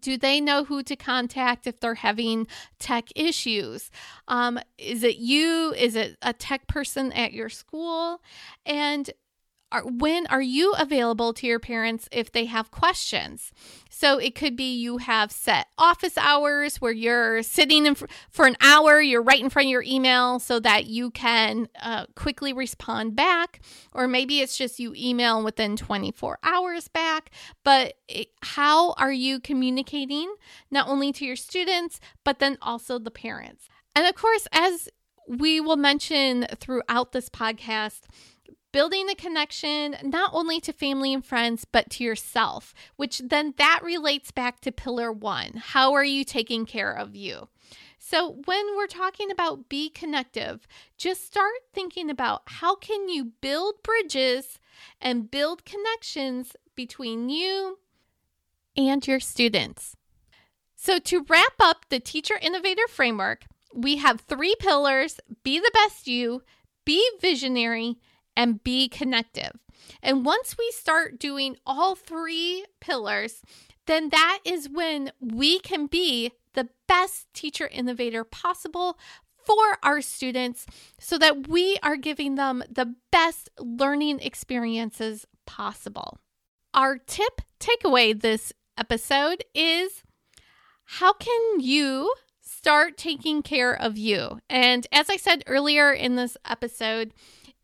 Do 0.00 0.16
they 0.16 0.40
know 0.40 0.64
who 0.64 0.82
to 0.84 0.96
contact 0.96 1.66
if 1.66 1.80
they're 1.80 1.94
having 1.94 2.46
tech 2.78 3.08
issues? 3.14 3.90
Um, 4.28 4.58
is 4.78 5.02
it 5.02 5.16
you? 5.16 5.72
Is 5.76 5.96
it 5.96 6.16
a 6.22 6.32
tech 6.32 6.66
person 6.66 7.12
at 7.12 7.32
your 7.32 7.48
school? 7.48 8.20
And 8.64 9.10
are, 9.72 9.82
when 9.84 10.26
are 10.28 10.42
you 10.42 10.72
available 10.78 11.32
to 11.34 11.46
your 11.46 11.58
parents 11.58 12.08
if 12.12 12.30
they 12.30 12.44
have 12.44 12.70
questions? 12.70 13.52
So 13.90 14.18
it 14.18 14.34
could 14.34 14.56
be 14.56 14.74
you 14.74 14.98
have 14.98 15.32
set 15.32 15.66
office 15.76 16.16
hours 16.16 16.80
where 16.80 16.92
you're 16.92 17.42
sitting 17.42 17.86
in 17.86 17.94
fr- 17.96 18.06
for 18.30 18.46
an 18.46 18.56
hour, 18.60 19.00
you're 19.00 19.22
right 19.22 19.40
in 19.40 19.50
front 19.50 19.66
of 19.66 19.70
your 19.70 19.82
email 19.82 20.38
so 20.38 20.60
that 20.60 20.86
you 20.86 21.10
can 21.10 21.68
uh, 21.82 22.06
quickly 22.14 22.52
respond 22.52 23.16
back. 23.16 23.60
Or 23.92 24.06
maybe 24.06 24.40
it's 24.40 24.56
just 24.56 24.78
you 24.78 24.94
email 24.96 25.42
within 25.42 25.76
24 25.76 26.38
hours 26.42 26.88
back. 26.88 27.30
But 27.64 27.94
it, 28.08 28.28
how 28.42 28.92
are 28.92 29.12
you 29.12 29.40
communicating 29.40 30.32
not 30.70 30.88
only 30.88 31.12
to 31.12 31.24
your 31.24 31.36
students, 31.36 32.00
but 32.24 32.38
then 32.38 32.56
also 32.62 32.98
the 32.98 33.10
parents? 33.10 33.68
And 33.96 34.06
of 34.06 34.14
course, 34.14 34.46
as 34.52 34.88
we 35.28 35.60
will 35.60 35.76
mention 35.76 36.46
throughout 36.60 37.12
this 37.12 37.28
podcast, 37.28 38.02
building 38.76 39.06
the 39.06 39.14
connection 39.14 39.96
not 40.02 40.28
only 40.34 40.60
to 40.60 40.70
family 40.70 41.14
and 41.14 41.24
friends 41.24 41.64
but 41.64 41.88
to 41.88 42.04
yourself 42.04 42.74
which 42.96 43.22
then 43.24 43.54
that 43.56 43.80
relates 43.82 44.30
back 44.30 44.60
to 44.60 44.70
pillar 44.70 45.10
1 45.10 45.52
how 45.68 45.94
are 45.94 46.04
you 46.04 46.22
taking 46.22 46.66
care 46.66 46.92
of 46.92 47.16
you? 47.16 47.48
So 47.98 48.36
when 48.44 48.76
we're 48.76 48.86
talking 48.86 49.30
about 49.30 49.70
be 49.70 49.88
connective 49.88 50.68
just 50.98 51.24
start 51.24 51.54
thinking 51.72 52.10
about 52.10 52.42
how 52.44 52.74
can 52.76 53.08
you 53.08 53.32
build 53.40 53.82
bridges 53.82 54.58
and 55.00 55.30
build 55.30 55.64
connections 55.64 56.54
between 56.74 57.30
you 57.30 57.78
and 58.76 59.06
your 59.06 59.20
students. 59.20 59.96
So 60.74 60.98
to 60.98 61.24
wrap 61.26 61.54
up 61.60 61.86
the 61.88 61.98
teacher 61.98 62.38
innovator 62.42 62.86
framework 62.88 63.46
we 63.74 63.96
have 63.96 64.20
three 64.20 64.54
pillars. 64.58 65.18
Be 65.42 65.58
the 65.60 65.70
best 65.72 66.06
you. 66.06 66.42
Be 66.84 67.02
visionary 67.22 67.96
and 68.36 68.62
be 68.62 68.88
connective. 68.88 69.52
And 70.02 70.24
once 70.24 70.56
we 70.58 70.70
start 70.72 71.18
doing 71.18 71.56
all 71.66 71.94
three 71.94 72.64
pillars, 72.80 73.42
then 73.86 74.10
that 74.10 74.40
is 74.44 74.68
when 74.68 75.12
we 75.20 75.58
can 75.60 75.86
be 75.86 76.32
the 76.54 76.68
best 76.88 77.26
teacher 77.32 77.68
innovator 77.68 78.24
possible 78.24 78.98
for 79.44 79.78
our 79.82 80.00
students 80.00 80.66
so 80.98 81.16
that 81.18 81.46
we 81.48 81.78
are 81.82 81.96
giving 81.96 82.34
them 82.34 82.64
the 82.68 82.94
best 83.12 83.48
learning 83.58 84.18
experiences 84.20 85.24
possible. 85.46 86.18
Our 86.74 86.98
tip 86.98 87.42
takeaway 87.60 88.20
this 88.20 88.52
episode 88.76 89.44
is 89.54 90.02
how 90.84 91.12
can 91.12 91.60
you 91.60 92.12
start 92.40 92.96
taking 92.96 93.42
care 93.42 93.72
of 93.72 93.96
you? 93.96 94.40
And 94.50 94.86
as 94.90 95.08
I 95.08 95.16
said 95.16 95.44
earlier 95.46 95.92
in 95.92 96.16
this 96.16 96.36
episode, 96.48 97.12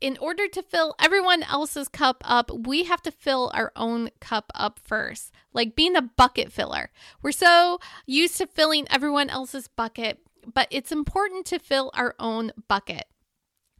in 0.03 0.17
order 0.17 0.49
to 0.49 0.61
fill 0.61 0.95
everyone 0.99 1.43
else's 1.43 1.87
cup 1.87 2.21
up, 2.25 2.51
we 2.51 2.83
have 2.83 3.01
to 3.03 3.09
fill 3.09 3.49
our 3.53 3.71
own 3.77 4.09
cup 4.19 4.51
up 4.53 4.77
first. 4.83 5.31
Like 5.53 5.77
being 5.77 5.95
a 5.95 6.01
bucket 6.01 6.51
filler. 6.51 6.91
We're 7.21 7.31
so 7.31 7.79
used 8.05 8.37
to 8.39 8.45
filling 8.45 8.85
everyone 8.91 9.29
else's 9.29 9.69
bucket, 9.69 10.19
but 10.53 10.67
it's 10.71 10.91
important 10.91 11.45
to 11.47 11.57
fill 11.57 11.89
our 11.93 12.15
own 12.19 12.51
bucket. 12.67 13.05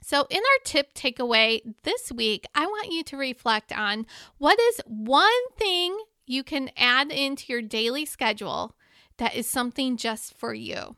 So, 0.01 0.25
in 0.29 0.37
our 0.37 0.59
tip 0.63 0.93
takeaway 0.93 1.61
this 1.83 2.09
week, 2.09 2.45
I 2.55 2.67
want 2.67 2.93
you 2.93 3.03
to 3.03 3.17
reflect 3.17 3.73
on 3.73 4.05
what 4.37 4.59
is 4.59 4.81
one 4.85 5.49
thing 5.57 5.97
you 6.25 6.43
can 6.43 6.71
add 6.77 7.11
into 7.11 7.51
your 7.51 7.61
daily 7.61 8.05
schedule 8.05 8.77
that 9.17 9.35
is 9.35 9.49
something 9.49 9.97
just 9.97 10.37
for 10.37 10.53
you. 10.53 10.95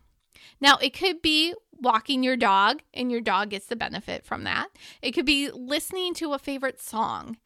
Now, 0.62 0.78
it 0.78 0.94
could 0.98 1.22
be 1.22 1.54
walking 1.80 2.24
your 2.24 2.38
dog, 2.38 2.82
and 2.94 3.12
your 3.12 3.22
dog 3.22 3.50
gets 3.50 3.68
the 3.68 3.76
benefit 3.76 4.26
from 4.26 4.44
that. 4.44 4.70
It 5.02 5.12
could 5.12 5.26
be 5.26 5.50
listening 5.52 6.14
to 6.16 6.34
a 6.34 6.40
favorite 6.40 6.82
song. 6.82 7.38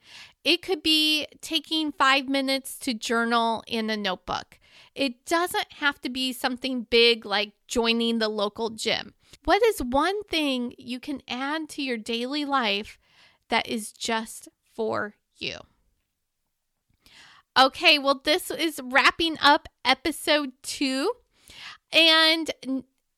It 0.43 0.61
could 0.61 0.83
be 0.83 1.27
taking 1.41 1.91
five 1.91 2.27
minutes 2.29 2.77
to 2.79 2.93
journal 2.93 3.63
in 3.67 3.89
a 3.89 3.97
notebook. 3.97 4.59
It 4.95 5.25
doesn't 5.25 5.73
have 5.73 6.01
to 6.01 6.09
be 6.09 6.33
something 6.33 6.83
big 6.89 7.25
like 7.25 7.53
joining 7.67 8.19
the 8.19 8.29
local 8.29 8.69
gym. 8.69 9.13
What 9.45 9.63
is 9.63 9.79
one 9.79 10.23
thing 10.23 10.73
you 10.77 10.99
can 10.99 11.21
add 11.27 11.69
to 11.69 11.81
your 11.81 11.97
daily 11.97 12.45
life 12.45 12.97
that 13.49 13.67
is 13.67 13.91
just 13.91 14.49
for 14.73 15.15
you? 15.37 15.57
Okay, 17.57 17.99
well, 17.99 18.21
this 18.23 18.51
is 18.51 18.79
wrapping 18.83 19.37
up 19.41 19.67
episode 19.83 20.51
two. 20.61 21.11
And 21.91 22.51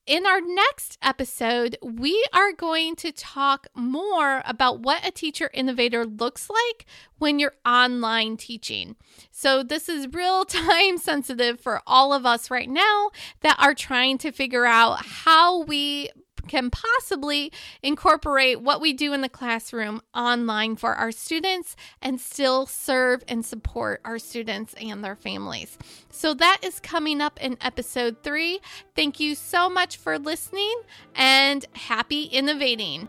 in 0.06 0.26
our 0.26 0.40
next 0.40 0.98
episode, 1.00 1.76
we 1.80 2.26
are 2.32 2.52
going 2.52 2.96
to 2.96 3.12
talk 3.12 3.68
more 3.74 4.42
about 4.44 4.80
what 4.80 5.06
a 5.06 5.12
teacher 5.12 5.48
innovator 5.54 6.04
looks 6.04 6.50
like 6.50 6.86
when 7.18 7.38
you're 7.38 7.54
online 7.64 8.36
teaching. 8.36 8.96
So, 9.30 9.62
this 9.62 9.88
is 9.88 10.12
real 10.12 10.44
time 10.46 10.98
sensitive 10.98 11.60
for 11.60 11.82
all 11.86 12.12
of 12.12 12.26
us 12.26 12.50
right 12.50 12.68
now 12.68 13.10
that 13.42 13.56
are 13.60 13.74
trying 13.74 14.18
to 14.18 14.32
figure 14.32 14.66
out 14.66 15.04
how 15.04 15.62
we 15.62 16.10
can 16.48 16.70
possibly 16.70 17.52
incorporate 17.82 18.60
what 18.60 18.80
we 18.80 18.92
do 18.92 19.12
in 19.12 19.20
the 19.20 19.28
classroom 19.28 20.02
online 20.14 20.76
for 20.76 20.94
our 20.94 21.12
students 21.12 21.76
and 22.00 22.20
still 22.20 22.66
serve 22.66 23.24
and 23.28 23.44
support 23.44 24.00
our 24.04 24.18
students 24.18 24.74
and 24.80 25.04
their 25.04 25.16
families. 25.16 25.78
So 26.10 26.34
that 26.34 26.58
is 26.62 26.80
coming 26.80 27.20
up 27.20 27.42
in 27.42 27.56
episode 27.60 28.18
three. 28.22 28.60
Thank 28.94 29.20
you 29.20 29.34
so 29.34 29.68
much 29.68 29.96
for 29.96 30.18
listening 30.18 30.82
and 31.14 31.64
happy 31.74 32.24
innovating. 32.24 33.08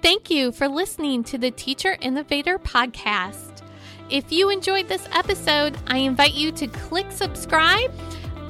Thank 0.00 0.30
you 0.30 0.52
for 0.52 0.68
listening 0.68 1.24
to 1.24 1.38
the 1.38 1.50
Teacher 1.50 1.96
Innovator 2.00 2.58
Podcast. 2.58 3.62
If 4.10 4.32
you 4.32 4.48
enjoyed 4.48 4.88
this 4.88 5.06
episode, 5.12 5.76
I 5.86 5.98
invite 5.98 6.34
you 6.34 6.52
to 6.52 6.66
click 6.68 7.10
subscribe 7.10 7.92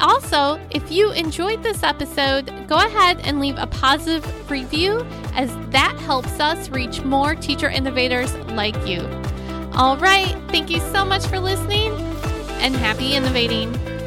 also, 0.00 0.61
if 0.70 0.90
you 0.90 1.12
enjoyed 1.12 1.62
this 1.62 1.82
episode, 1.82 2.46
go 2.68 2.76
ahead 2.76 3.20
and 3.24 3.40
leave 3.40 3.56
a 3.58 3.66
positive 3.66 4.50
review 4.50 5.04
as 5.34 5.50
that 5.70 5.96
helps 6.00 6.40
us 6.40 6.68
reach 6.70 7.02
more 7.02 7.34
teacher 7.34 7.68
innovators 7.68 8.34
like 8.48 8.76
you. 8.87 9.00
All 9.72 9.96
right, 9.96 10.37
thank 10.48 10.70
you 10.70 10.80
so 10.92 11.04
much 11.04 11.26
for 11.26 11.38
listening 11.38 11.92
and 12.61 12.74
happy 12.74 13.14
innovating. 13.14 13.97